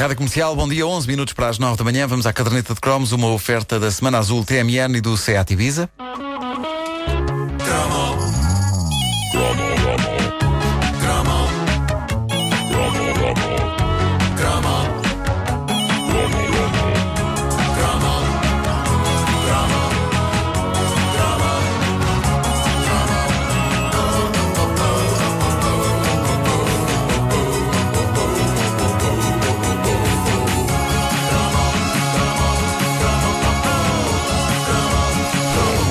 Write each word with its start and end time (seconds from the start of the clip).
Rádio 0.00 0.16
Comercial, 0.16 0.56
bom 0.56 0.66
dia, 0.66 0.86
11 0.86 1.06
minutos 1.06 1.34
para 1.34 1.50
as 1.50 1.58
9 1.58 1.76
da 1.76 1.84
manhã. 1.84 2.06
Vamos 2.06 2.24
à 2.24 2.32
caderneta 2.32 2.72
de 2.72 2.80
cromos, 2.80 3.12
uma 3.12 3.28
oferta 3.28 3.78
da 3.78 3.90
Semana 3.90 4.16
Azul 4.16 4.42
TMN 4.42 4.96
e 4.96 5.00
do 5.02 5.14
Seat 5.14 5.52
Ibiza. 5.52 5.90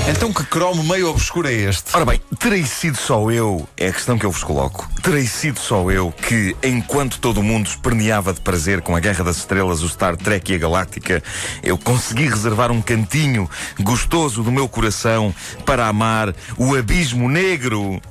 Então 0.09 0.33
que 0.33 0.43
cromo 0.45 0.83
meio 0.83 1.09
obscuro 1.09 1.47
é 1.47 1.53
este? 1.53 1.95
Ora 1.95 2.03
bem, 2.03 2.19
terei 2.39 2.65
sido 2.65 2.97
só 2.97 3.29
eu, 3.29 3.67
é 3.77 3.89
a 3.89 3.93
questão 3.93 4.17
que 4.17 4.25
eu 4.25 4.31
vos 4.31 4.43
coloco. 4.43 4.89
Terei 5.03 5.27
sido 5.27 5.59
só 5.59 5.89
eu 5.91 6.11
que, 6.11 6.55
enquanto 6.63 7.19
todo 7.19 7.39
o 7.39 7.43
mundo 7.43 7.67
esperneava 7.67 8.33
de 8.33 8.41
prazer 8.41 8.81
com 8.81 8.95
a 8.95 8.99
Guerra 8.99 9.23
das 9.23 9.37
Estrelas, 9.37 9.83
o 9.83 9.87
Star 9.87 10.17
Trek 10.17 10.51
e 10.51 10.55
a 10.55 10.57
Galáctica, 10.57 11.23
eu 11.61 11.77
consegui 11.77 12.27
reservar 12.27 12.71
um 12.71 12.81
cantinho 12.81 13.47
gostoso 13.79 14.41
do 14.41 14.51
meu 14.51 14.67
coração 14.67 15.33
para 15.63 15.87
amar 15.87 16.33
o 16.57 16.75
Abismo 16.75 17.29
Negro. 17.29 18.01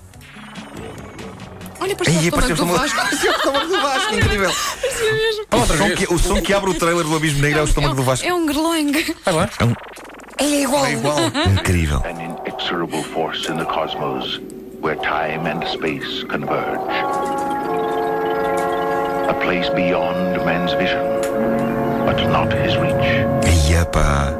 Olha, 1.80 1.96
pareceu 1.96 2.20
o 2.20 2.24
estômago 2.24 2.54
do 2.54 2.78
Vasco. 2.78 2.96
Parecia 2.96 3.30
o 3.30 3.34
estômago 3.36 3.66
do 3.66 3.82
Vasco, 3.82 4.14
incrível. 4.14 4.52
Parecia 4.80 5.12
mesmo. 5.12 5.44
O 5.50 5.66
som, 5.66 5.90
que, 5.96 6.14
o 6.14 6.18
som 6.18 6.42
que 6.42 6.54
abre 6.54 6.70
o 6.70 6.74
trailer 6.74 7.04
do 7.04 7.16
Abismo 7.16 7.40
Negro 7.40 7.58
é 7.58 7.62
o 7.62 7.66
estômago 7.66 7.94
do 7.96 8.02
Vasco. 8.04 8.26
É 8.26 8.32
um 8.32 8.46
greleng. 8.46 8.92
É 9.26 9.64
um- 9.64 9.74
É 10.38 10.44
igual. 10.62 10.86
É 10.86 10.92
igual. 10.92 11.18
incrível. 11.58 12.02
an 12.04 12.20
inexorable 12.20 13.02
force 13.02 13.48
in 13.48 13.56
the 13.56 13.64
cosmos 13.64 14.38
where 14.80 14.96
time 14.96 15.46
and 15.46 15.64
space 15.68 16.24
converge. 16.24 16.78
A 19.28 19.34
place 19.42 19.68
beyond 19.70 20.36
man's 20.44 20.72
vision, 20.74 21.04
but 22.06 22.16
not 22.30 22.52
his 22.52 22.76
reach. 22.76 23.26
E 23.68 23.74
epá, 23.74 24.32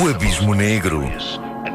o 0.00 0.08
Abismo 0.08 0.54
Negro. 0.54 1.02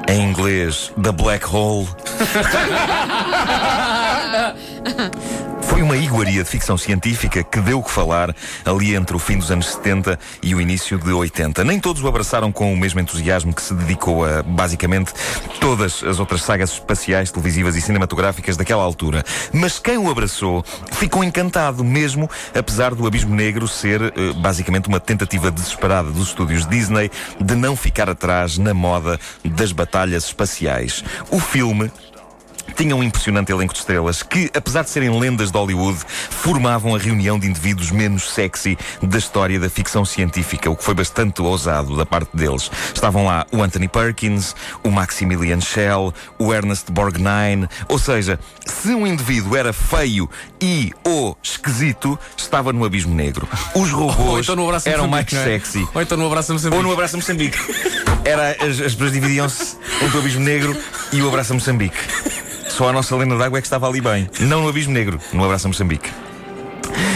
Em 0.07 0.29
inglês, 0.29 0.91
The 1.01 1.11
Black 1.11 1.45
Hole. 1.45 1.87
Foi 5.73 5.81
uma 5.81 5.97
iguaria 5.97 6.43
de 6.43 6.47
ficção 6.47 6.77
científica 6.77 7.43
que 7.43 7.59
deu 7.59 7.79
o 7.79 7.83
que 7.83 7.89
falar 7.89 8.35
ali 8.63 8.93
entre 8.93 9.15
o 9.15 9.19
fim 9.19 9.39
dos 9.39 9.49
anos 9.49 9.71
70 9.73 10.19
e 10.43 10.53
o 10.53 10.61
início 10.61 10.99
de 10.99 11.11
80. 11.11 11.63
Nem 11.63 11.79
todos 11.79 12.03
o 12.03 12.07
abraçaram 12.07 12.51
com 12.51 12.71
o 12.71 12.77
mesmo 12.77 12.99
entusiasmo 12.99 13.51
que 13.51 13.59
se 13.59 13.73
dedicou 13.73 14.23
a, 14.23 14.43
basicamente, 14.43 15.11
todas 15.59 16.03
as 16.03 16.19
outras 16.19 16.43
sagas 16.43 16.73
espaciais, 16.73 17.31
televisivas 17.31 17.75
e 17.75 17.81
cinematográficas 17.81 18.55
daquela 18.55 18.83
altura. 18.83 19.25
Mas 19.51 19.79
quem 19.79 19.97
o 19.97 20.11
abraçou 20.11 20.63
ficou 20.91 21.23
encantado, 21.23 21.83
mesmo 21.83 22.29
apesar 22.53 22.93
do 22.93 23.07
Abismo 23.07 23.33
Negro 23.33 23.67
ser, 23.67 23.99
eh, 23.99 24.33
basicamente, 24.37 24.87
uma 24.87 24.99
tentativa 24.99 25.49
desesperada 25.49 26.11
dos 26.11 26.27
estúdios 26.27 26.67
Disney 26.67 27.09
de 27.41 27.55
não 27.55 27.75
ficar 27.75 28.11
atrás 28.11 28.59
na 28.59 28.75
moda 28.75 29.19
das 29.43 29.71
batalhas 29.71 30.25
espaciais. 30.25 31.03
O 31.31 31.39
filme 31.39 31.91
tinha 32.75 32.95
um 32.95 33.03
impressionante 33.03 33.51
elenco 33.51 33.73
de 33.73 33.79
estrelas 33.79 34.23
que, 34.23 34.49
apesar 34.53 34.83
de 34.83 34.89
serem 34.89 35.19
lendas 35.19 35.51
de 35.51 35.57
Hollywood, 35.57 35.99
formavam 36.29 36.95
a 36.95 36.97
reunião 36.97 37.37
de 37.37 37.47
indivíduos 37.47 37.91
menos 37.91 38.29
sexy 38.31 38.77
da 39.01 39.17
história 39.17 39.59
da 39.59 39.69
ficção 39.69 40.05
científica, 40.05 40.69
o 40.69 40.75
que 40.75 40.83
foi 40.83 40.93
bastante 40.93 41.41
ousado 41.41 41.95
da 41.95 42.05
parte 42.05 42.35
deles. 42.35 42.69
Estavam 42.93 43.25
lá 43.25 43.45
o 43.51 43.61
Anthony 43.61 43.87
Perkins, 43.87 44.55
o 44.83 44.89
Maximilian 44.89 45.61
Schell, 45.61 46.13
o 46.39 46.53
Ernest 46.53 46.91
Borgnine, 46.91 47.67
ou 47.87 47.99
seja, 47.99 48.39
se 48.65 48.89
um 48.89 49.05
indivíduo 49.05 49.55
era 49.55 49.73
feio 49.73 50.29
e 50.61 50.91
ou 51.03 51.37
esquisito, 51.41 52.17
estava 52.35 52.71
no 52.73 52.85
abismo 52.85 53.13
negro. 53.13 53.47
Os 53.75 53.91
robôs 53.91 54.47
então 54.47 54.71
eram 54.85 55.07
mais 55.07 55.31
é? 55.33 55.43
sexy. 55.43 55.87
Ou 55.93 56.01
então 56.01 56.17
no 56.17 56.25
abraço 56.25 56.53
Moçambique. 56.53 56.77
Ou 56.77 56.83
no 56.83 56.93
Abraço 56.93 57.15
a 57.15 57.17
Moçambique. 57.17 57.57
Era, 58.23 58.51
as, 58.51 58.79
as 58.79 58.93
pessoas 58.93 59.11
dividiam-se 59.11 59.77
entre 60.01 60.17
o 60.17 60.19
Abismo 60.19 60.41
Negro 60.41 60.77
e 61.11 61.21
o 61.21 61.27
Abraço 61.27 61.53
Moçambique. 61.53 61.97
Só 62.73 62.89
a 62.89 62.91
nossa 62.91 63.15
Lena 63.15 63.37
d'Água 63.37 63.59
é 63.59 63.61
que 63.61 63.67
estava 63.67 63.87
ali 63.87 64.01
bem. 64.01 64.27
Não 64.39 64.63
no 64.63 64.67
Abismo 64.67 64.93
Negro, 64.93 65.19
no 65.31 65.43
Abraço 65.43 65.67
a 65.67 65.69
Moçambique. 65.69 66.09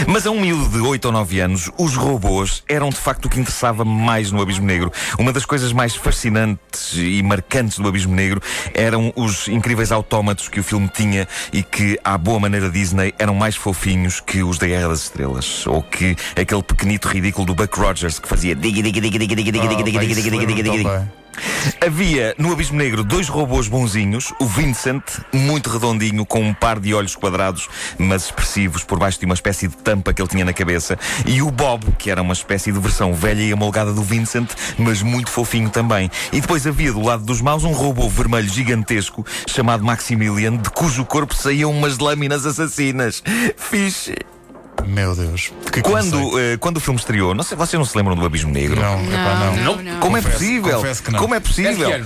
Mas 0.06 0.24
a 0.24 0.30
um 0.30 0.40
miúdo 0.40 0.68
de 0.68 0.78
8 0.78 1.06
ou 1.06 1.10
9 1.10 1.40
anos, 1.40 1.68
os 1.76 1.96
robôs 1.96 2.62
eram 2.68 2.90
de 2.90 2.96
facto 2.96 3.24
o 3.24 3.28
que 3.28 3.40
interessava 3.40 3.84
mais 3.84 4.30
no 4.30 4.40
Abismo 4.40 4.64
Negro. 4.64 4.92
Uma 5.18 5.32
das 5.32 5.44
coisas 5.44 5.72
mais 5.72 5.96
fascinantes 5.96 6.92
e 6.94 7.20
marcantes 7.24 7.76
do 7.80 7.88
Abismo 7.88 8.14
Negro 8.14 8.40
eram 8.72 9.12
os 9.16 9.48
incríveis 9.48 9.90
autómatos 9.90 10.48
que 10.48 10.60
o 10.60 10.62
filme 10.62 10.88
tinha 10.88 11.26
e 11.52 11.64
que, 11.64 11.98
à 12.04 12.16
boa 12.16 12.38
maneira 12.38 12.70
Disney, 12.70 13.12
eram 13.18 13.34
mais 13.34 13.56
fofinhos 13.56 14.20
que 14.20 14.44
os 14.44 14.58
da 14.58 14.66
Guerra 14.68 14.90
das 14.90 15.02
Estrelas. 15.02 15.66
Ou 15.66 15.82
que 15.82 16.14
aquele 16.40 16.62
pequenito 16.62 17.08
ridículo 17.08 17.44
do 17.44 17.56
Buck 17.56 17.76
Rogers 17.80 18.20
que 18.20 18.28
fazia 18.28 18.54
dig 18.54 18.80
dig 18.80 18.92
dig 18.92 18.92
dig 18.92 19.10
dig 19.10 19.18
dig 19.18 19.34
dig 19.34 19.44
dig 19.44 19.52
dig 19.52 19.76
dig 19.76 19.98
dig 19.98 20.14
dig 20.14 20.46
dig 20.46 20.62
dig 20.62 20.84
dig 20.84 21.27
Havia 21.84 22.34
no 22.38 22.52
Abismo 22.52 22.76
Negro 22.76 23.04
dois 23.04 23.28
robôs 23.28 23.68
bonzinhos, 23.68 24.32
o 24.40 24.46
Vincent, 24.46 25.02
muito 25.32 25.70
redondinho, 25.70 26.24
com 26.26 26.40
um 26.40 26.54
par 26.54 26.78
de 26.78 26.94
olhos 26.94 27.14
quadrados, 27.14 27.68
mas 27.98 28.24
expressivos 28.24 28.82
por 28.82 28.98
baixo 28.98 29.18
de 29.18 29.26
uma 29.26 29.34
espécie 29.34 29.68
de 29.68 29.76
tampa 29.76 30.12
que 30.12 30.22
ele 30.22 30.28
tinha 30.28 30.44
na 30.44 30.52
cabeça, 30.52 30.98
e 31.26 31.42
o 31.42 31.50
Bob, 31.50 31.84
que 31.98 32.10
era 32.10 32.22
uma 32.22 32.32
espécie 32.32 32.72
de 32.72 32.78
versão 32.78 33.14
velha 33.14 33.42
e 33.42 33.52
amolgada 33.52 33.92
do 33.92 34.02
Vincent, 34.02 34.48
mas 34.78 35.02
muito 35.02 35.30
fofinho 35.30 35.70
também. 35.70 36.10
E 36.32 36.40
depois 36.40 36.66
havia 36.66 36.92
do 36.92 37.02
lado 37.02 37.24
dos 37.24 37.40
maus 37.40 37.64
um 37.64 37.72
robô 37.72 38.08
vermelho 38.08 38.48
gigantesco 38.48 39.24
chamado 39.46 39.84
Maximilian, 39.84 40.56
de 40.56 40.70
cujo 40.70 41.04
corpo 41.04 41.34
saíam 41.34 41.70
umas 41.70 41.98
lâminas 41.98 42.46
assassinas. 42.46 43.22
Fixe. 43.56 44.16
Meu 44.88 45.14
Deus. 45.14 45.52
Quando, 45.82 46.38
eh, 46.40 46.56
quando 46.56 46.78
o 46.78 46.80
filme 46.80 46.98
estreou, 46.98 47.34
não 47.34 47.44
sei, 47.44 47.56
vocês 47.56 47.78
não 47.78 47.84
se 47.84 47.96
lembram 47.96 48.16
do 48.16 48.24
Abismo 48.24 48.50
Negro? 48.50 48.80
Não, 48.80 48.98
epá, 49.04 49.34
não. 49.34 49.56
não, 49.56 49.76
Não. 49.76 49.82
não. 49.82 50.00
Como 50.00 50.16
é 50.16 50.20
Confesso- 50.22 50.38
possível? 50.38 50.76
confesso 50.76 51.02
que 51.02 51.10
não. 51.12 51.18
Como 51.20 51.34
é 51.34 51.40
possível? 51.40 52.04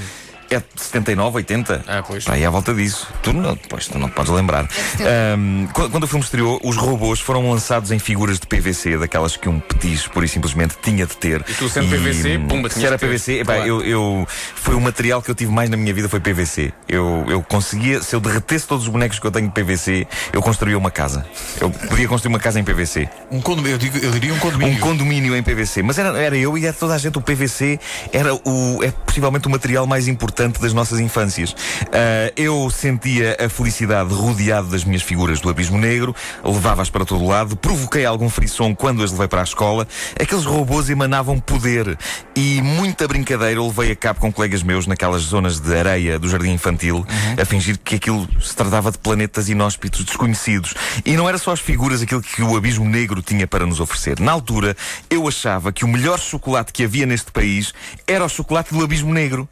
É 0.54 0.58
de 0.58 0.64
que 0.64 0.64
ano? 0.64 0.64
É 0.72 0.76
de 0.76 0.82
79, 0.82 1.36
80? 1.36 1.84
Ah, 1.88 2.02
pois. 2.06 2.24
E 2.26 2.44
à 2.44 2.50
volta 2.50 2.74
disso. 2.74 3.08
Tu 3.22 3.32
não, 3.32 3.56
pois, 3.68 3.86
tu 3.88 3.98
não 3.98 4.08
te 4.08 4.14
podes 4.14 4.32
lembrar. 4.32 4.64
Ahm, 5.00 5.66
quando, 5.72 5.90
quando 5.90 6.04
o 6.04 6.06
filme 6.06 6.24
estreou, 6.24 6.60
os 6.64 6.76
robôs 6.76 7.20
foram 7.20 7.50
lançados 7.50 7.90
em 7.90 7.98
figuras 7.98 8.38
de 8.38 8.46
PVC, 8.46 8.98
daquelas 8.98 9.36
que 9.36 9.48
um 9.48 9.60
petis, 9.60 10.06
pura 10.06 10.26
e 10.26 10.28
simplesmente, 10.28 10.76
tinha 10.82 11.06
de 11.06 11.16
ter. 11.16 11.44
E 11.48 11.54
tu 11.54 11.68
sendo 11.68 11.88
PVC, 11.88 12.38
pumba, 12.48 12.68
Se 12.70 12.84
era 12.84 12.96
de 12.96 13.00
ter. 13.00 13.06
PVC, 13.08 13.32
epá, 13.40 13.54
Claro. 13.56 13.68
eu, 13.68 13.82
eu- 13.82 14.26
foi 14.54 14.74
o 14.74 14.80
material 14.80 15.20
que 15.22 15.30
eu 15.30 15.34
tive 15.34 15.50
mais 15.52 15.68
na 15.70 15.76
minha 15.76 15.92
vida 15.94 16.08
foi 16.08 16.20
PVC. 16.20 16.72
Eu, 16.88 17.24
eu 17.28 17.42
conseguia, 17.42 18.00
se 18.02 18.14
eu 18.14 18.20
derretesse 18.20 18.66
todos 18.66 18.84
os 18.84 18.90
bonecos 18.92 19.18
que 19.18 19.26
eu 19.26 19.30
tenho 19.30 19.46
de 19.48 19.52
PVC, 19.54 20.06
eu 20.32 20.42
construía 20.42 20.76
uma 20.78 20.90
casa. 20.90 21.26
Eu 21.60 21.70
podia 21.70 22.08
construir 22.08 22.30
uma 22.32 22.38
casa 22.40 22.58
em 22.60 22.64
PVC. 22.64 23.08
Um 23.30 23.40
condomínio, 23.40 23.74
eu, 23.74 23.78
digo- 23.78 23.98
eu 23.98 24.10
diria 24.12 24.34
um 24.34 24.38
condomínio. 24.38 24.74
Um 24.74 24.80
condomínio 24.80 25.36
em 25.36 25.42
PVC. 25.42 25.82
Mas 25.82 25.98
era, 25.98 26.16
era 26.18 26.36
eu 26.36 26.56
e 26.56 26.64
era 26.66 26.72
toda 26.74 26.94
a 26.94 26.98
gente. 26.98 27.18
O 27.18 27.20
PVC 27.22 27.78
era 28.12 28.34
o, 28.34 28.80
é 28.82 28.90
possivelmente 28.90 29.46
o 29.46 29.50
material 29.50 29.86
mais 29.86 30.08
importante 30.08 30.41
das 30.50 30.72
nossas 30.72 30.98
infâncias. 30.98 31.54
Ah, 31.92 32.32
eu 32.36 32.70
sentia 32.70 33.36
a 33.38 33.48
felicidade 33.48 34.12
rodeado 34.12 34.68
das 34.68 34.84
minhas 34.84 35.02
figuras 35.02 35.40
do 35.40 35.48
Abismo 35.48 35.78
Negro, 35.78 36.14
levava-as 36.44 36.90
para 36.90 37.04
todo 37.04 37.26
lado, 37.26 37.56
provoquei 37.56 38.04
algum 38.04 38.28
frisson 38.28 38.74
quando 38.74 39.02
as 39.02 39.12
levei 39.12 39.28
para 39.28 39.40
a 39.40 39.44
escola. 39.44 39.86
Aqueles 40.20 40.44
robôs 40.44 40.88
emanavam 40.90 41.38
poder 41.38 41.96
e 42.34 42.60
muita 42.62 43.06
brincadeira 43.06 43.60
eu 43.60 43.66
levei 43.66 43.92
a 43.92 43.96
cabo 43.96 44.20
com 44.20 44.32
colegas 44.32 44.62
meus 44.62 44.86
naquelas 44.86 45.22
zonas 45.22 45.60
de 45.60 45.74
areia 45.76 46.18
do 46.18 46.28
jardim 46.28 46.52
infantil, 46.52 47.06
a 47.40 47.44
fingir 47.44 47.78
que 47.78 47.96
aquilo 47.96 48.28
se 48.40 48.54
tratava 48.54 48.90
de 48.90 48.98
planetas 48.98 49.48
inóspitos 49.48 50.04
desconhecidos. 50.04 50.74
E 51.04 51.16
não 51.16 51.28
era 51.28 51.38
só 51.38 51.52
as 51.52 51.60
figuras 51.60 52.02
aquilo 52.02 52.22
que 52.22 52.42
o 52.42 52.56
Abismo 52.56 52.84
Negro 52.84 53.22
tinha 53.22 53.46
para 53.46 53.66
nos 53.66 53.80
oferecer. 53.80 54.18
Na 54.20 54.32
altura, 54.32 54.76
eu 55.10 55.26
achava 55.28 55.72
que 55.72 55.84
o 55.84 55.88
melhor 55.88 56.18
chocolate 56.18 56.72
que 56.72 56.84
havia 56.84 57.06
neste 57.06 57.30
país 57.30 57.72
era 58.06 58.24
o 58.24 58.28
chocolate 58.28 58.72
do 58.74 58.82
Abismo 58.82 59.12
Negro. 59.12 59.48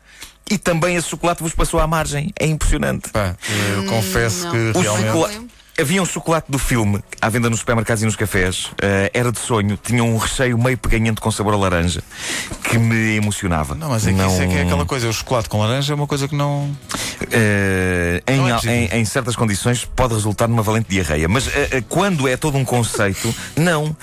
E 0.50 0.58
também 0.58 0.97
esse 0.97 1.08
chocolate 1.08 1.43
vos 1.43 1.55
passou 1.55 1.79
à 1.81 1.87
margem. 1.87 2.32
É 2.38 2.44
impressionante. 2.47 3.11
Pá, 3.11 3.37
eu 3.76 3.85
confesso 3.87 4.44
não. 4.47 4.50
que 4.50 4.79
O 4.79 4.81
realmente. 4.81 5.06
chocolate- 5.06 5.41
Havia 5.81 6.02
um 6.02 6.05
chocolate 6.05 6.50
do 6.52 6.58
filme 6.58 7.00
à 7.23 7.31
venda 7.31 7.49
nos 7.49 7.61
supermercados 7.61 8.02
e 8.02 8.06
nos 8.06 8.14
cafés. 8.14 8.70
eh, 8.82 9.11
era 9.14 9.32
de 9.32 9.38
sonho, 9.38 9.79
tinha 9.82 10.05
um 10.05 10.19
recheio 10.19 10.58
meio 10.58 10.76
peganhento 10.76 11.23
com 11.23 11.31
sabor 11.31 11.55
a 11.55 11.56
laranja 11.56 12.02
que 12.64 12.76
me 12.76 13.17
emocionava. 13.17 13.75
Não, 13.75 13.88
mas 13.88 14.06
é 14.06 14.12
que 14.12 14.19
isso 14.20 14.43
é 14.43 14.47
que 14.47 14.55
é 14.56 14.62
aquela 14.62 14.85
coisa. 14.85 15.08
O 15.08 15.12
chocolate 15.12 15.49
com 15.49 15.58
laranja 15.58 15.94
é 15.94 15.97
uma 15.97 16.06
coisa 16.06 16.29
que 16.29 16.35
não. 16.37 16.70
Eh, 17.31 18.23
em, 18.27 18.51
é 18.51 18.97
em- 18.97 19.01
em 19.01 19.05
certas 19.05 19.37
condições 19.37 19.85
pode 19.85 20.15
resultar 20.15 20.49
numa 20.49 20.63
valente 20.63 20.89
diarreia, 20.89 21.29
mas 21.29 21.49
eh, 21.49 21.69
eh, 21.73 21.85
quando 21.89 22.27
é 22.29 22.37
todo 22.37 22.57
um 22.57 22.65
conceito, 22.65 23.35
não. 23.57 23.95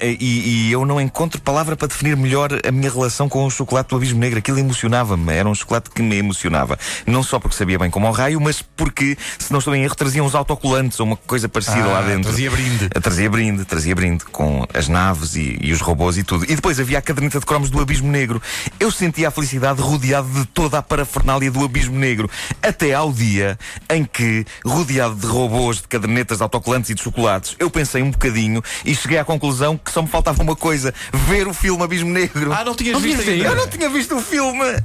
E, 0.00 0.68
e 0.68 0.72
eu 0.72 0.84
não 0.84 1.00
encontro 1.00 1.40
palavra 1.40 1.76
para 1.76 1.88
definir 1.88 2.16
melhor 2.16 2.50
a 2.66 2.70
minha 2.70 2.90
relação 2.90 3.28
com 3.28 3.44
o 3.44 3.50
chocolate 3.50 3.90
do 3.90 3.96
Abismo 3.96 4.18
Negro. 4.18 4.38
Aquilo 4.38 4.58
emocionava-me, 4.58 5.32
era 5.32 5.48
um 5.48 5.54
chocolate 5.54 5.90
que 5.90 6.02
me 6.02 6.16
emocionava. 6.16 6.78
Não 7.06 7.22
só 7.22 7.38
porque 7.38 7.56
sabia 7.56 7.78
bem 7.78 7.90
como 7.90 8.06
ao 8.06 8.12
raio, 8.12 8.40
mas 8.40 8.62
porque, 8.62 9.16
se 9.38 9.50
não 9.52 9.58
estou 9.58 9.74
em 9.74 9.82
erro, 9.84 9.94
trazia 9.94 10.22
uns 10.22 10.34
autocolantes 10.34 10.98
ou 11.00 11.06
uma 11.06 11.16
coisa 11.16 11.48
parecida 11.48 11.86
lá 11.86 11.98
Ah, 12.00 12.02
dentro. 12.02 12.24
trazia 12.24 12.50
brinde. 12.50 12.88
Trazia 12.88 13.30
brinde, 13.30 13.64
trazia 13.64 13.94
brinde 13.94 14.24
com 14.26 14.66
as 14.74 14.88
naves 14.88 15.34
e, 15.36 15.58
e 15.60 15.72
os 15.72 15.80
robôs 15.80 16.16
e 16.18 16.22
tudo. 16.22 16.44
E 16.44 16.54
depois 16.54 16.78
havia 16.80 16.98
a 16.98 17.02
caderneta 17.02 17.40
de 17.40 17.46
cromos 17.46 17.70
do 17.70 17.80
Abismo 17.80 18.10
Negro. 18.10 18.40
Eu 18.78 18.90
sentia 18.90 19.28
a 19.28 19.30
felicidade 19.30 19.80
rodeado 19.80 20.28
de 20.28 20.46
toda 20.46 20.78
a 20.78 20.82
parafernália 20.82 21.50
do 21.50 21.64
Abismo 21.64 21.98
Negro. 21.98 22.13
Até 22.62 22.94
ao 22.94 23.12
dia 23.12 23.58
em 23.90 24.04
que, 24.04 24.44
rodeado 24.64 25.14
de 25.14 25.26
robôs, 25.26 25.78
de 25.78 25.88
cadernetas, 25.88 26.38
de 26.38 26.42
autocolantes 26.42 26.90
e 26.90 26.94
de 26.94 27.02
chocolates, 27.02 27.56
eu 27.58 27.70
pensei 27.70 28.02
um 28.02 28.10
bocadinho 28.10 28.62
e 28.84 28.94
cheguei 28.94 29.18
à 29.18 29.24
conclusão 29.24 29.76
que 29.76 29.90
só 29.90 30.02
me 30.02 30.08
faltava 30.08 30.42
uma 30.42 30.56
coisa: 30.56 30.94
ver 31.28 31.46
o 31.46 31.54
filme 31.54 31.82
Abismo 31.82 32.10
Negro. 32.10 32.52
Ah, 32.52 32.64
não 32.64 32.74
tinhas 32.74 32.94
Não 32.94 33.00
visto 33.00 33.28
ainda? 33.28 33.44
Eu 33.44 33.56
não 33.56 33.68
tinha 33.68 33.88
visto 33.88 34.16
o 34.16 34.20
filme! 34.20 34.82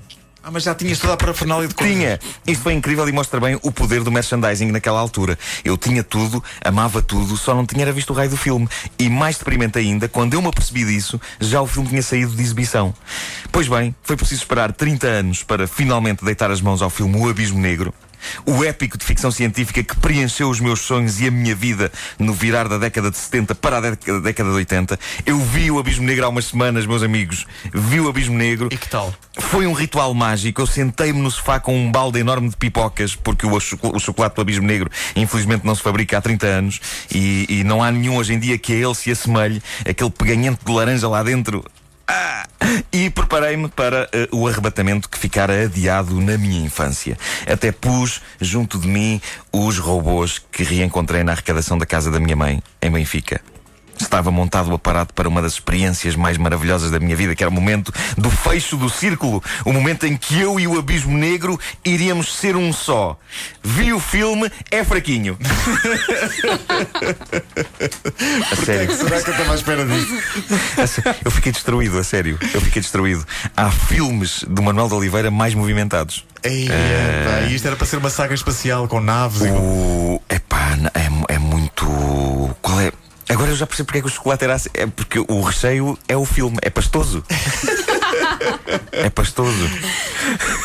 Ah, 0.50 0.51
mas 0.51 0.63
já 0.63 0.74
tinhas 0.74 0.98
toda 0.98 1.13
a 1.13 1.18
parafernália 1.18 1.68
de 1.68 1.75
coisas. 1.75 1.96
Tinha. 1.96 2.19
Isto 2.48 2.63
foi 2.63 2.74
incrível 2.74 3.07
e 3.07 3.12
mostra 3.12 3.40
bem 3.40 3.60
o 3.62 3.72
poder 3.72 4.04
do 4.04 4.12
merchandising 4.12 4.72
naquela 4.72 5.00
altura. 5.00 5.38
Eu 5.63 5.78
tinha 5.78 6.04
tudo, 6.04 6.44
amava 6.66 7.04
tudo, 7.04 7.38
só 7.38 7.54
não 7.54 7.68
tinha 7.68 7.94
visto 7.94 8.10
o 8.10 8.13
raio 8.13 8.31
do 8.31 8.38
filme. 8.38 8.68
E 8.98 9.12
mais 9.12 9.38
deprimente 9.38 9.78
ainda, 9.78 10.10
quando 10.10 10.34
eu 10.34 10.42
me 10.42 10.48
apercebi 10.48 10.84
disso, 10.84 11.22
já 11.40 11.62
o 11.62 11.68
filme 11.68 11.90
tinha 11.90 12.01
saído 12.01 12.36
de 12.36 12.42
exibição. 12.42 12.92
Pois 13.51 13.68
bem, 13.68 13.94
foi 14.01 14.18
preciso 14.18 14.42
esperar 14.42 14.74
30 14.74 15.06
anos 15.06 15.44
para 15.44 15.68
finalmente 15.68 16.25
deitar 16.25 16.50
as 16.50 16.62
mãos 16.62 16.81
ao 16.81 16.90
filme 16.90 17.16
O 17.16 17.30
Abismo 17.30 17.60
Negro. 17.60 17.94
O 18.45 18.63
épico 18.63 18.98
de 18.98 19.06
ficção 19.06 19.31
científica 19.31 19.83
que 19.83 19.95
preencheu 19.95 20.50
os 20.50 20.60
meus 20.60 20.81
sonhos 20.81 21.19
e 21.19 21.27
a 21.27 21.31
minha 21.31 21.56
vida 21.56 21.92
no 22.18 22.33
virar 22.33 22.68
da 22.68 22.77
década 22.77 23.12
de 23.12 23.18
70 23.18 23.56
para 23.56 23.77
a 23.77 23.81
década, 23.81 24.50
de 24.50 24.56
80. 24.56 25.00
Eu 25.25 25.39
vi 25.39 25.71
o 25.71 25.80
Abismo 25.80 26.06
Negro 26.06 26.25
há 26.25 26.30
umas 26.30 26.45
semanas, 26.45 26.86
meus 26.86 27.04
amigos. 27.04 27.45
Vi 27.74 28.00
o 28.00 28.10
Abismo 28.10 28.36
Negro. 28.36 28.69
E 28.71 28.77
que 28.77 28.89
tal? 28.89 29.13
Foi 29.38 29.66
um 29.68 29.74
ritual 29.74 30.13
mágico. 30.13 30.62
Eu 30.62 30.68
sentei-me 30.68 31.19
no 31.19 31.31
sofá 31.31 31.60
com 31.60 31.75
um 31.75 31.92
balde 31.92 32.19
enorme 32.19 32.50
de 32.50 32.57
pipocas, 32.57 33.16
porque 33.16 33.45
o, 33.45 33.56
o 33.56 34.00
chocolate 34.00 34.36
do 34.36 34.42
Abismo 34.42 34.68
Negro, 34.68 34.89
infelizmente, 35.16 35.66
não 35.66 35.75
se 35.75 35.81
fabrica 35.81 36.18
há 36.18 36.21
30 36.21 36.48
anos 36.48 36.81
e, 37.13 37.45
e 37.50 37.63
não 37.63 37.83
há 37.83 37.92
nenhum 37.92 38.18
hoje 38.18 38.33
em 38.33 38.39
dia 38.39 38.57
que 38.57 38.74
a 38.74 38.75
ele 38.75 38.95
se 38.95 39.12
assemelhe. 39.12 39.62
Aquele 39.88 40.10
peganhento 40.10 40.66
de 40.66 40.71
laranja 40.71 41.07
lá 41.07 41.24
dentro. 41.24 41.63
Ah! 42.07 42.45
E 42.92 43.10
preparei-me 43.10 43.68
para 43.70 44.10
eh, 44.12 44.28
o 44.31 44.48
arrebatamento 44.48 45.10
que 45.10 45.18
ficara 45.18 45.64
adiado 45.64 46.20
na 46.22 46.38
minha 46.38 46.66
infância. 46.66 47.18
Até 47.48 47.72
pus 47.72 48.22
junto 48.40 48.78
de 48.80 48.88
mim 48.88 49.22
os 49.52 49.78
robôs 49.78 50.40
que 50.52 50.64
reencontrei 50.64 51.24
na 51.24 51.31
arrecadação 51.31 51.78
da 51.78 51.86
casa 51.86 52.12
da 52.12 52.20
minha 52.20 52.36
mãe, 52.36 52.62
em 52.81 52.92
Benfica. 52.92 53.42
Estava 54.00 54.31
montado 54.31 54.69
o 54.72 54.75
aparato 54.75 55.13
para 55.13 55.28
uma 55.28 55.42
das 55.42 55.54
experiências 55.54 56.16
mais 56.16 56.38
maravilhosas 56.38 56.90
da 56.90 57.00
minha 57.00 57.16
vida, 57.16 57.36
que 57.36 57.44
era 57.44 57.50
o 57.50 57.54
momento 57.54 57.94
do 58.18 58.30
fecho 58.31 58.78
do 58.78 58.90
círculo. 58.90 59.44
O 59.66 59.74
momento 59.74 60.06
em 60.06 60.16
que 60.18 60.40
eu 60.40 60.60
e 60.60 60.68
o 60.68 60.80
Abismo 60.80 61.18
Negro 61.18 61.60
iríamos 61.86 62.34
ser 62.36 62.56
um 62.56 62.72
só. 62.74 63.18
Vi 63.63 63.94
o 63.94 64.00
filme, 64.00 64.50
é 64.72 64.84
fraquinho. 64.84 65.38
a 68.51 68.56
sério. 68.56 68.96
Será 68.96 69.22
que 69.22 69.30
eu 69.30 69.34
estava 69.34 69.51
à 69.51 69.56
espera 69.56 69.86
disso? 69.86 70.18
Eu 71.24 71.31
fiquei 71.31 71.52
destruído, 71.52 71.98
a 71.98 72.04
sério. 72.04 72.38
Eu 72.54 72.62
fiquei 72.62 72.81
destruído. 72.81 73.25
Há 73.56 73.69
filmes 73.69 74.44
do 74.48 74.62
Manuel 74.62 74.88
de 74.88 74.94
Oliveira 74.94 75.30
mais 75.31 75.54
movimentados. 75.54 76.25
Ei, 76.44 76.68
pá, 76.69 77.42
e 77.50 77.56
isto 77.56 77.68
era 77.68 77.75
para 77.75 77.86
ser 77.86 77.98
uma 77.98 78.10
saga 78.10 78.34
espacial 78.34 78.88
com 78.88 79.02
naves 79.02 79.42
e 79.42 79.50
com... 79.50 79.57
O. 79.57 80.22
Epá, 80.30 80.78
n- 80.78 80.90
é, 80.94 81.36
é 81.36 81.38
muito. 81.38 81.86
Qual 82.62 82.80
é? 82.80 82.92
Agora 83.30 83.52
eu 83.52 83.56
já 83.56 83.68
percebo 83.68 83.88
porque 83.88 84.00
é 84.00 84.02
que 84.02 84.08
o 84.08 84.12
chocolate 84.12 84.44
era 84.44 84.56
assim. 84.56 84.70
É 84.74 84.86
porque 84.88 85.20
o 85.20 85.42
recheio 85.42 85.98
é 86.08 86.18
o 86.18 86.26
filme, 86.26 86.58
é 86.62 86.70
pastoso. 86.70 87.24
é 88.92 89.10
pastoso. 89.10 89.70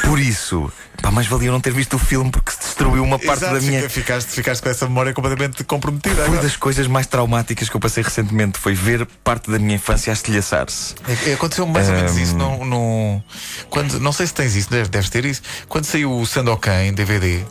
Por 0.03 0.19
isso, 0.19 0.71
pá, 1.03 1.11
mais 1.11 1.27
valia 1.27 1.49
eu 1.49 1.53
não 1.53 1.61
ter 1.61 1.73
visto 1.73 1.95
o 1.95 1.99
filme 1.99 2.31
porque 2.31 2.51
se 2.53 2.59
destruiu 2.59 3.03
uma 3.03 3.19
parte 3.19 3.43
Exato, 3.45 3.55
da 3.55 3.61
minha. 3.61 3.81
fica- 3.83 3.91
ficaste, 3.91 4.29
ficaste 4.31 4.63
com 4.63 4.69
essa 4.69 4.87
memória 4.87 5.13
completamente 5.13 5.63
comprometida. 5.65 6.15
Foi 6.15 6.25
agora. 6.25 6.43
das 6.43 6.57
coisas 6.57 6.87
mais 6.87 7.07
traumáticas 7.07 7.69
que 7.69 7.77
eu 7.77 7.81
passei 7.81 8.03
recentemente. 8.03 8.59
Foi 8.59 8.75
ver 8.75 9.07
parte 9.23 9.51
da 9.51 9.59
minha 9.59 9.77
infância 9.77 10.11
a 10.13 10.15
estilhaçar-se. 10.15 10.95
É- 11.09 11.31
é- 11.31 11.35
Aconteceu 11.35 11.67
mais 11.67 11.89
ou 11.89 11.95
menos 11.95 12.17
isso 12.17 12.37
no, 12.37 12.65
no- 12.65 13.23
quando 13.71 13.99
Não 14.01 14.13
sei 14.13 14.27
se 14.27 14.35
tens 14.35 14.55
isso, 14.57 14.71
deves, 14.71 14.89
deves 14.89 15.11
ter 15.11 15.25
isso. 15.25 15.43
Quando 15.69 15.85
saiu 15.85 16.13
o 16.13 16.27
Sandokan 16.27 16.85
em 16.85 16.93
DVD, 16.93 17.43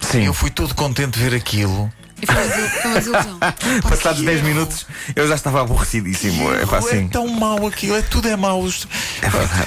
Sim. 0.00 0.26
eu 0.26 0.34
fui 0.34 0.50
todo 0.50 0.74
contente 0.74 1.18
de 1.18 1.28
ver 1.28 1.36
aquilo. 1.36 1.90
E 2.22 2.26
foi 2.26 2.34
uma 2.34 2.44
desil- 2.46 2.68
foi 2.70 2.90
uma 2.90 2.98
desilusão. 3.00 3.38
Passados 3.88 4.20
que 4.20 4.26
10 4.26 4.38
erro. 4.38 4.48
minutos, 4.48 4.86
eu 5.16 5.26
já 5.28 5.34
estava 5.34 5.62
aborrecidíssimo. 5.62 6.52
É 6.52 6.66
pá, 6.66 6.76
É 6.76 6.78
assim. 6.78 7.08
tão 7.08 7.26
mau 7.28 7.66
aquilo, 7.66 7.96
é 7.96 8.02
tudo 8.02 8.28
é 8.28 8.36
mau. 8.36 8.60
Os- 8.60 8.86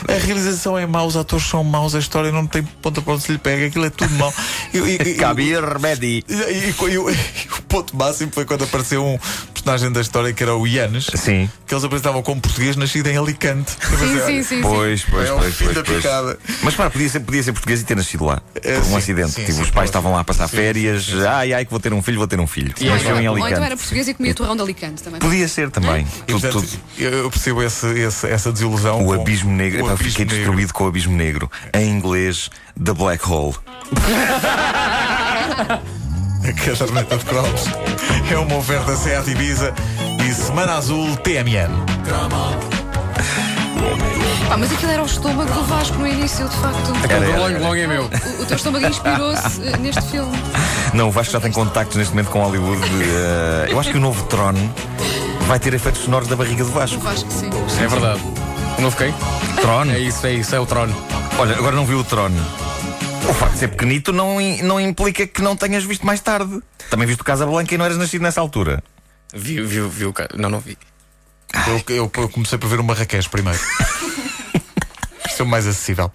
A 0.08 0.26
realização 0.26 0.78
é 0.78 0.86
mau, 0.86 1.08
os 1.08 1.16
atores 1.18 1.46
são 1.46 1.64
maus, 1.64 1.96
a 1.96 2.00
história 2.00 2.32
não 2.32 2.46
tem 2.46 2.64
ponta 2.64 3.02
para 3.02 3.14
onde 3.14 3.24
se 3.24 3.32
lhe 3.32 3.38
pega, 3.38 3.68
aquilo 3.68 3.86
é 3.86 3.90
tudo 3.90 4.12
mau. 4.16 4.34
Cabir 5.20 5.64
Remedy. 5.64 6.24
e- 6.28 6.34
e- 6.34 6.70
e- 6.70 6.92
e 6.92 6.98
o 6.98 7.62
ponto 7.68 7.96
máximo 7.96 8.32
foi 8.34 8.46
quando 8.46 8.64
apareceu 8.64 9.04
um 9.04 9.18
personagem 9.64 9.92
da 9.94 10.02
história 10.02 10.34
que 10.34 10.44
era 10.44 10.56
o 10.56 10.68
Ianes, 10.68 11.08
Sim. 11.16 11.50
que 11.66 11.74
eles 11.74 11.84
apresentavam 11.84 12.22
como 12.22 12.42
português 12.42 12.76
nascido 12.76 13.08
em 13.08 13.18
Alicante. 13.18 13.72
Sim, 13.72 13.98
sim, 13.98 14.20
sim. 14.26 14.44
sim. 14.44 14.62
Pois, 14.62 15.04
pois, 15.10 15.30
É 15.30 15.34
o 15.34 15.38
pois, 15.40 15.56
fim 15.56 15.64
pois, 15.66 15.76
da 15.78 15.84
pois. 15.84 15.98
picada. 15.98 16.40
Mas 16.62 16.76
para, 16.76 16.90
podia 16.90 17.10
ser, 17.10 17.20
podia 17.22 17.42
ser 17.44 17.54
português 17.54 17.82
e 17.82 17.86
ter 17.86 17.96
nascido 17.96 18.26
lá. 18.26 18.42
É, 18.62 18.74
por 18.76 18.82
um 18.82 18.84
sim, 18.90 18.96
acidente. 18.98 19.32
sim, 19.32 19.42
tipo, 19.42 19.54
sim, 19.54 19.62
os 19.62 19.70
pais 19.70 19.74
pode. 19.74 19.86
estavam 19.86 20.12
lá 20.14 20.20
a 20.20 20.24
passar 20.24 20.48
Sim, 20.50 20.58
férias. 20.58 21.06
sim, 21.06 21.12
sim. 21.14 21.26
Ai, 21.26 21.54
ai, 21.54 21.66
que 21.66 21.72
vou 21.72 21.80
ter 21.80 21.94
um 21.94 22.02
filho, 22.02 22.18
vou 22.18 22.28
ter 22.28 22.40
um 22.40 22.48
filho. 22.48 22.74
E 22.80 22.86
Nasceu 22.86 23.20
em 23.20 23.28
Ou 23.30 23.38
então 23.38 23.46
Alicante. 23.46 23.66
era 23.66 23.78
português 23.78 24.08
e 24.10 24.14
comia 24.14 24.34
torrão 24.36 24.56
de 24.56 24.62
Alicante 24.62 25.02
também. 25.02 25.20
Podia 25.22 25.48
ser 25.48 25.72
também. 25.72 26.02
E, 26.02 26.06
Tudo, 26.34 26.42
portanto, 26.42 26.54
tudo. 26.54 26.68
Eu 26.98 27.14
eu 27.24 27.32
percebo 27.32 27.64
esse, 27.64 27.88
esse- 27.88 28.28
essa 28.28 28.52
desilusão. 28.52 29.02
O 29.02 29.06
com- 29.06 29.14
abismo 29.22 29.52
negro. 29.52 29.80
Epá, 29.80 29.88
eu 29.88 29.94
abismo 29.94 30.10
fiquei 30.12 30.26
negro. 30.26 30.40
destruído 30.42 30.74
com 30.74 30.84
o 30.84 30.88
abismo 30.88 31.16
negro. 31.16 31.50
Em 31.74 31.90
inglês, 31.90 32.50
The 32.84 32.94
Black 32.94 33.24
Hole. 33.30 33.56
A 36.48 36.54
caderneta 36.54 37.18
de 37.18 37.26
cromos 37.26 37.66
é 38.32 38.38
uma 38.38 38.56
oferta 38.58 38.96
Seat 38.96 39.30
Ibiza 39.30 39.74
e 40.28 40.34
Semana 40.34 40.74
Azul 40.74 41.16
TMN. 41.18 41.70
Pá, 44.50 44.58
mas 44.58 44.72
aquilo 44.72 44.92
era 44.92 45.02
o 45.02 45.06
estômago 45.06 45.52
do 45.52 45.64
Vasco 45.64 45.98
no 45.98 46.08
início, 46.08 46.48
de 46.48 46.56
facto. 46.58 46.94
Era, 47.10 47.26
era, 47.26 47.38
Logo, 47.38 47.60
logo 47.60 47.76
é 47.76 47.88
meu. 47.88 48.04
O, 48.04 48.42
o 48.42 48.46
teu 48.46 48.58
estômago 48.58 48.86
inspirou-se 48.86 49.62
eh, 49.64 49.78
neste 49.78 50.02
filme. 50.04 50.32
Não, 50.94 51.08
o 51.08 51.12
Vasco 51.12 51.32
já 51.34 51.40
tem 51.40 51.52
contactos 51.52 51.96
neste 51.98 52.14
momento 52.14 52.30
com 52.30 52.42
Hollywood. 52.44 52.82
eh, 52.86 53.68
eu 53.72 53.80
acho 53.80 53.92
que 53.92 53.98
o 53.98 54.02
novo 54.02 54.24
Tron 54.26 54.54
vai 55.48 55.60
ter 55.60 55.74
efeitos 55.74 56.02
sonoros 56.04 56.28
da 56.28 56.36
barriga 56.36 56.64
do 56.64 56.70
O 56.70 56.74
Vasco. 56.74 57.00
Vasco, 57.00 57.32
sim. 57.32 57.50
É 57.82 57.88
verdade. 57.88 58.22
Não 58.80 58.92
fiquei? 58.92 59.14
Tron? 59.62 59.86
É 59.86 60.00
isso, 60.00 60.26
é 60.28 60.34
isso, 60.34 60.54
é 60.56 60.60
o 60.60 60.66
trono. 60.66 60.94
Olha, 61.38 61.56
agora 61.56 61.76
não 61.76 61.86
viu 61.86 62.00
o 62.00 62.04
Tron. 62.04 62.32
O 63.30 63.34
facto 63.34 63.54
de 63.54 63.60
ser 63.60 63.68
pequenito 63.70 64.12
não, 64.12 64.38
não 64.64 64.80
implica 64.80 65.26
que 65.26 65.42
não 65.42 65.56
tenhas 65.56 65.84
visto 65.84 66.06
mais 66.06 66.20
tarde. 66.20 66.60
Também 66.90 67.08
viste 67.08 67.22
o 67.22 67.26
Casablanca 67.26 67.74
e 67.74 67.78
não 67.78 67.86
eras 67.86 67.98
nascido 67.98 68.22
nessa 68.22 68.42
altura. 68.42 68.84
Viu, 69.34 69.66
viu, 69.68 69.90
viu. 69.90 70.14
cara. 70.14 70.30
Não, 70.36 70.50
não 70.50 70.60
vi. 70.60 70.78
Eu, 71.68 71.96
eu- 71.96 72.12
eu 72.18 72.30
comecei 72.30 72.58
por 72.58 72.68
ver 72.68 72.80
o 72.80 72.84
Marrakech 72.84 73.30
primeiro. 73.30 73.60
O 75.42 75.46
mais 75.46 75.66
acessível. 75.68 76.10